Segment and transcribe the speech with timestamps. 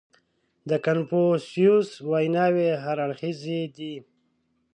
[0.69, 3.95] •د کنفوسیوس ویناوې هر اړخیزې دي.